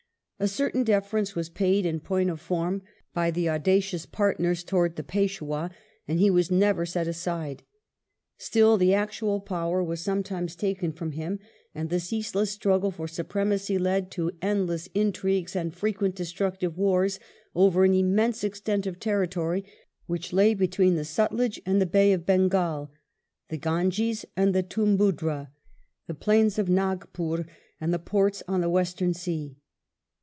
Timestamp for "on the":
28.47-28.71